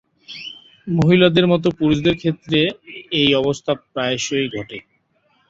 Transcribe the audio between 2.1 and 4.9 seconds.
ক্ষেত্রে এই অবস্থা প্রায়শই ঘটে।